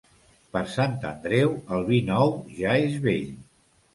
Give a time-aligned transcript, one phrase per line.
[0.55, 3.31] Per Sant Andreu, el vi nou ja és vell.